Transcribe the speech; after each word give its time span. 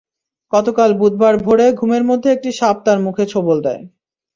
গতকাল 0.53 0.89
বুধবার 0.99 1.35
ভোরে 1.37 1.67
ঘুমের 1.79 2.03
মধ্যে 2.09 2.29
একটি 2.31 2.49
সাপ 2.59 2.77
তার 2.85 2.99
মুখে 3.05 3.23
ছোবল 3.33 3.57
দেয়। 3.65 3.81